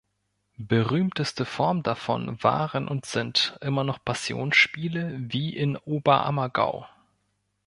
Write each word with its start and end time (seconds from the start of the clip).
Berühmteste 0.57 1.45
Form 1.45 1.83
davon 1.83 2.41
waren 2.43 2.87
und 2.87 3.05
sind 3.05 3.55
immer 3.61 3.83
noch 3.83 4.03
Passionsspiele 4.03 5.13
wie 5.19 5.55
in 5.55 5.77
Oberammergau. 5.77 6.87